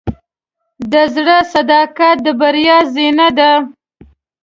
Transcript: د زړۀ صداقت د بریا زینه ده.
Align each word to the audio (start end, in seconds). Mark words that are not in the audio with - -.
د 0.91 0.93
زړۀ 1.15 1.37
صداقت 1.53 2.15
د 2.25 2.27
بریا 2.39 2.77
زینه 2.93 3.27
ده. 3.37 3.51